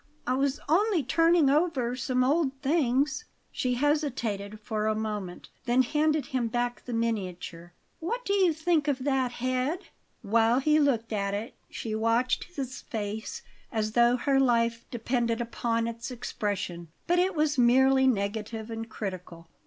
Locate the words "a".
4.87-4.95